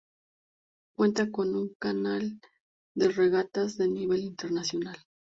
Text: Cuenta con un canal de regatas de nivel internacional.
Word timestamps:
Cuenta 0.97 1.29
con 1.29 1.55
un 1.55 1.75
canal 1.75 2.39
de 2.95 3.09
regatas 3.09 3.77
de 3.77 3.87
nivel 3.87 4.21
internacional. 4.23 4.97